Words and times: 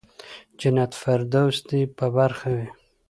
جنت 0.59 0.91
الفردوس 0.95 1.57
دې 1.69 1.81
په 1.97 2.05
برخه 2.17 2.47
وي. 2.55 2.67